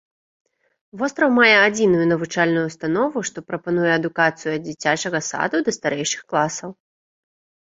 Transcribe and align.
Востраў 1.01 1.29
мае 1.39 1.51
адзіную 1.67 2.05
навучальную 2.13 2.63
ўстанову, 2.69 3.19
што 3.31 3.37
прапануе 3.49 3.91
адукацыю 3.99 4.51
ад 4.57 4.61
дзіцячага 4.69 5.19
саду 5.29 5.57
да 5.69 5.75
старэйшых 5.79 6.21
класаў. 6.33 6.69